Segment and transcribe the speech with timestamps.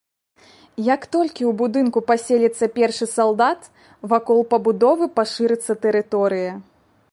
[0.93, 3.69] Як толькі ў будынку паселіцца першы салдат,
[4.13, 6.51] вакол пабудовы пашырыцца тэрыторыя.